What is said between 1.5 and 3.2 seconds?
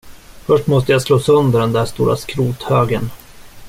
den där stora skrothögen!